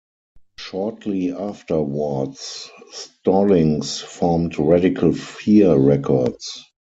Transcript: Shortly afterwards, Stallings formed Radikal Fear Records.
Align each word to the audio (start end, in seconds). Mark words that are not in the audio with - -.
Shortly 0.57 1.31
afterwards, 1.31 2.71
Stallings 2.91 3.99
formed 3.99 4.53
Radikal 4.53 5.15
Fear 5.15 5.77
Records. 5.77 6.65